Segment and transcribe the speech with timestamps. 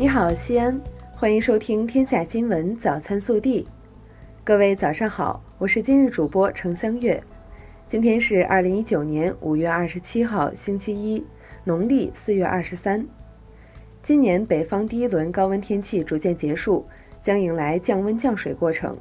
[0.00, 0.80] 你好，西安，
[1.12, 3.62] 欢迎收听《天下新闻早餐速递》。
[4.42, 7.22] 各位早上好，我是今日主播程香月。
[7.86, 11.22] 今天是二零一九年五月二十七号，星期一，
[11.64, 13.06] 农历四月二十三。
[14.02, 16.86] 今年北方第一轮高温天气逐渐结束，
[17.20, 18.96] 将迎来降温降水过程。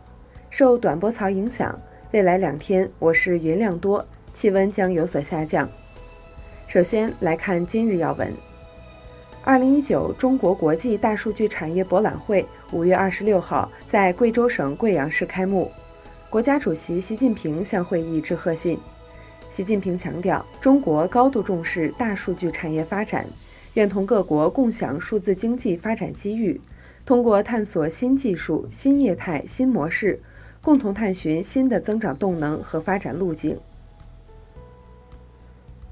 [0.49, 1.79] 受短波槽影响，
[2.11, 5.65] 未来两天我市云量多，气温将有所下降。
[6.67, 8.48] 首先来看今日要闻。
[9.49, 15.71] 二零一九中国国际大数据产业博览会五月二十六号在贵州省贵阳市开幕。
[16.29, 18.77] 国家主席习近平向会议致贺信。
[19.49, 23.25] 习近平强调，中国高度重视大数据产业发展，
[23.73, 26.61] 愿同各国共享数字经济发展机遇，
[27.03, 30.21] 通过探索新技术、新业态、新模式，
[30.61, 33.57] 共同探寻新的增长动能和发展路径。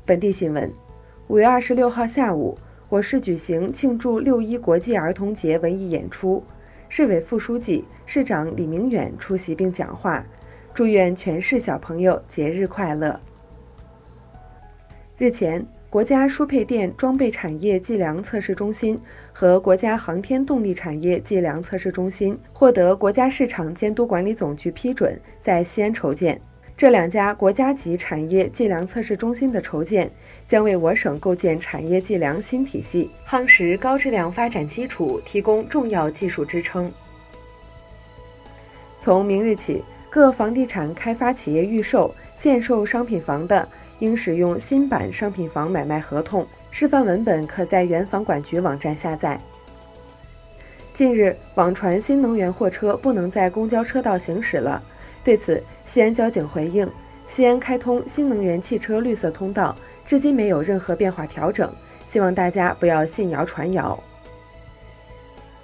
[0.05, 0.71] 本地新闻：
[1.27, 2.55] 五月二十六号下午。
[2.89, 6.41] 我市举行庆祝六一国际儿童节文艺演出，
[6.87, 10.25] 市委副书记、市长李明远出席并讲话，
[10.73, 13.19] 祝愿全市小朋友节日快乐。
[15.17, 18.97] 日前，国家输配电装备产业计量测试中心
[19.33, 26.39] 和国家航天动力产业计量测试中心获得国家市场监督管理总局批准，在西安筹建。
[26.77, 30.11] 这两家国家级产业计量测试中心的筹建，
[30.47, 36.91] 将为我省构建产业计量新体系、夯实高质量发展基础提供重要技术支撑。
[38.99, 49.39] 从明日起，各房地产开发企业预售、限售商品房的，应使用新版商品房买卖合同示范文本，可在原房管局网站下载。
[50.93, 54.83] 近日，网传新能源货车不能在公交车道行驶了。
[55.27, 56.89] 对此，西安交警回应：
[57.27, 59.75] 西安开通新能源汽车绿色通道，
[60.07, 61.69] 至今没有任何变化调整，
[62.09, 64.01] 希望大家不要信谣传谣。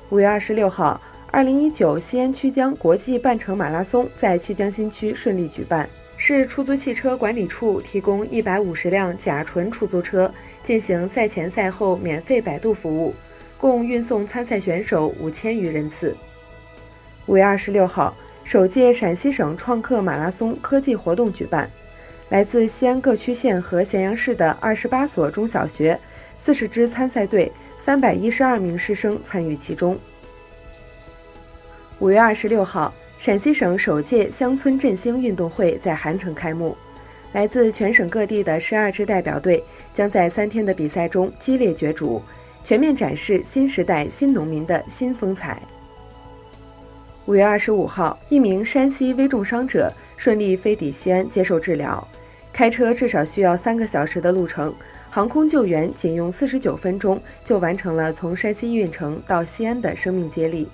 [0.10, 1.00] 五月二十六号，
[1.32, 10.30] 二零一九西安曲江国际半程马拉松在曲江新区顺利举办，市出租汽车管理处提供一百五十辆甲醇出租车
[10.62, 13.14] 进行赛前赛后免费摆渡服务，
[13.58, 16.14] 共运送参赛选手五千余人次。
[17.28, 18.14] 五月二十六号。
[18.44, 21.70] 首届陕西省创客马拉松科技活动举办，
[22.30, 25.98] 来自西安各区县和咸阳市的二十八所中小学、
[26.38, 29.98] 四十支参赛队、三百一十二名师生参与其中。
[32.00, 36.78] 五月二十六号，陕西省首届乡村振兴运动会在韩城开幕，
[37.32, 42.22] 来自全省各地的十二支代表队将在三天的比赛中激烈角逐，
[42.64, 45.62] 全面展示新时代新农民的新风采。
[47.26, 52.06] 五月二十五号，一名山西危重伤者顺利飞抵西安接受治疗。
[52.52, 54.76] 开车至少需要三个小时的路程，
[55.10, 60.68] 航空救援仅用四十九分钟就完成了从山西运城到西安的生命接力。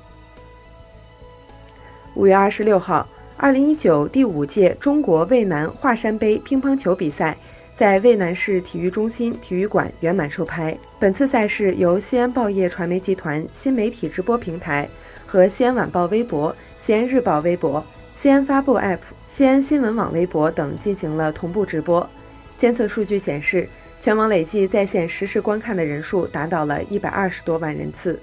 [2.16, 3.08] 五月二十六号，
[3.38, 7.38] 二零一九第五届中国渭南华山杯乒乓球比赛
[7.76, 10.76] 在渭南市体育中心体育馆圆满收拍。
[10.98, 14.90] 本次赛事由西安报业传媒集团新媒体直播平台。
[15.32, 17.86] 和西安晚报微博、西安日报微博、
[18.16, 18.98] 西安发布 App、
[19.28, 22.10] 西安新闻网微博等进行了同步直播。
[22.58, 23.70] 监测数据显示，
[24.02, 28.20] 全网累计在线实时观看的人数达到了一百二十多万人次。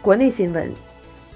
[0.00, 0.72] 国内新闻：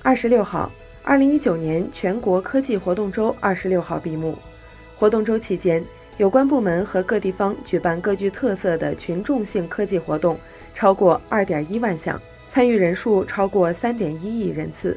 [0.01, 0.71] 二十六号，
[1.03, 4.39] 二零一九年全国科技活动周二十六号闭幕。
[4.97, 5.85] 活动周期间，
[6.19, 10.39] 有关部门和各地方举办各具特色的群众性科技活动，
[10.73, 12.17] 超过二点一万项。
[12.53, 14.95] 参与人数超过三点一亿人次。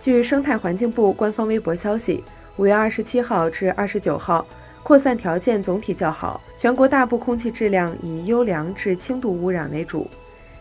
[0.00, 2.22] 据生态环境部官方微博消息，
[2.56, 4.46] 五月二十七号至二十九号，
[4.84, 10.08] 扩散条件总体较好，全国大部空气质量以优良至轻度污染为主。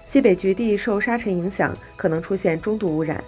[0.07, 3.23] 西北局地受沙尘影响，可能出现中度污染。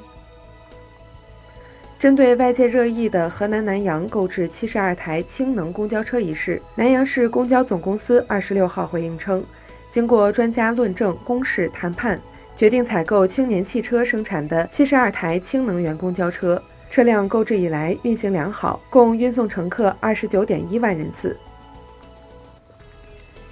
[1.99, 9.45] 针对外界热议的河南南阳购置七十二台氢能公交车一事，南阳市公交总公司二十六号回应称。
[9.93, 12.19] 经过专家论证、公示、谈判，
[12.55, 16.59] 决定采购青年汽车生产的七十二台氢能源公交车。
[16.89, 21.37] 车辆购置以来运行良好，共运送乘客二十九点一万人次。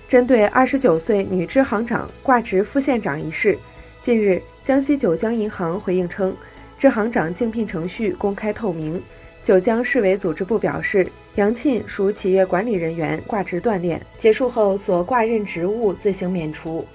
[0.09, 3.55] 针对二十九岁女支行长挂职副县长一事，
[4.01, 6.35] 近日江西九江银行回应称，
[6.79, 8.99] 支行长竞聘程序公开透明。
[9.43, 11.05] 九江市委组织部表示，
[11.35, 16.85] 杨沁属企业管理人员，挂职锻炼结束后所挂任职务自行免除。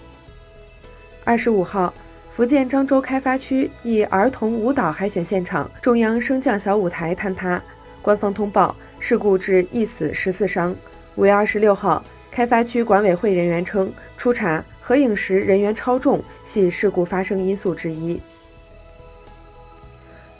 [1.24, 1.92] 二十五号，
[2.32, 7.60] 福建漳州开发区一儿童舞蹈海选现场中央升降小舞台坍塌，
[8.02, 10.76] 官方通报事故致一死十四伤。
[11.14, 18.20] 五月二十六号，开发区管委会人员称，初查合影时人员超重系事故发生因素之一。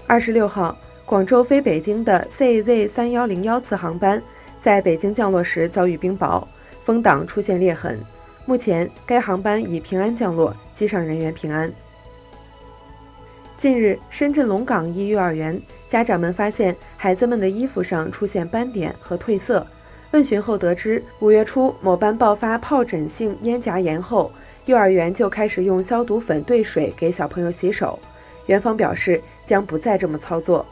[0.07, 4.21] 二十六号，广州飞北京的 CZ 三幺零幺次航班
[4.59, 6.43] 在北京降落时遭遇冰雹，
[6.85, 8.01] 风挡出现裂痕。
[8.45, 11.73] 目前，该航班已平安降落，机上人员平安。
[13.57, 19.65] 近日，深圳龙岗一幼儿园家长们发现孩子们的衣服上出现斑点和褪色。
[20.11, 24.33] 问询后得知，五月初某班爆发疱疹性咽颊炎后，
[24.65, 27.97] 幼儿园就开始用消毒粉兑水给小朋友洗手。
[28.47, 30.67] 园方表示将不再这么操作。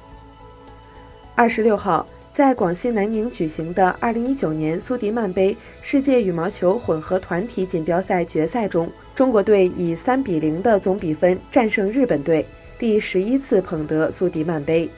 [1.36, 12.46] 二十六号，在广西南宁举行的二零一九年苏迪曼杯世界羽毛球混合团体锦标赛决赛中，中国队以三比零的总比分战胜日本队，
[12.78, 14.88] 第十一次捧得苏迪曼杯。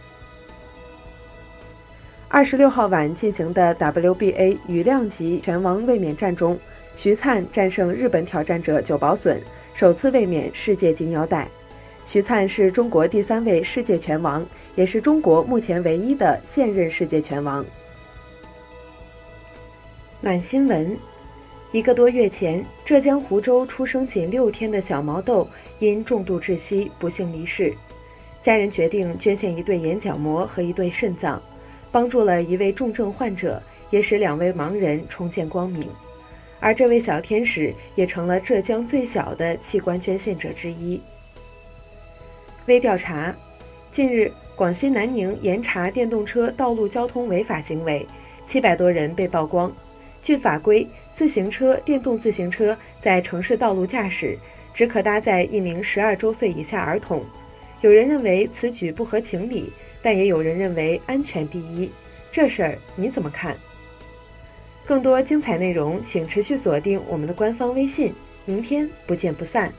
[2.28, 6.58] 二十六号晚进行的 WBA 羽量级拳王卫冕战中，
[6.98, 9.38] 徐灿战胜日本挑战者久保隼，
[9.74, 11.48] 首次卫冕世界金腰带。
[12.06, 17.64] 徐灿是中国第三位世界拳王，也是中国目前唯一的现任世界拳王。
[20.20, 20.96] 暖新闻：
[21.72, 25.48] 一个多月前，浙江湖州出生仅六天的小毛豆
[25.80, 27.74] 因重度窒息不幸离世，
[28.40, 31.42] 家人决定捐献一对眼角膜和一对肾脏。
[31.90, 33.60] 帮助了一位重症患者，
[33.90, 35.88] 也使两位盲人重见光明，
[36.60, 41.00] 而这位小天使也成了浙江最小的器官捐献者之一。
[42.66, 43.34] 微调查：
[43.92, 48.06] 近日，广西南宁严查电动车道路交通违法行为，
[48.44, 49.72] 七百多人被曝光。
[50.22, 54.36] 据法规，自行车、电动自行车在城市道路驾驶
[54.74, 57.24] 只可搭载一名十二周岁以下儿童。
[57.80, 59.72] 有人认为此举不合情理。
[60.02, 61.90] 但也有人认为安全第一，
[62.30, 63.56] 这事儿你怎么看？
[64.86, 68.12] 更多精彩内容，请持续锁定我们的官方微信，
[68.44, 69.72] 明天不见不散。